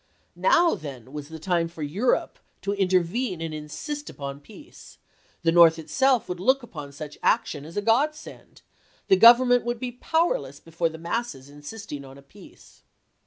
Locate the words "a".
7.77-7.83, 12.17-12.23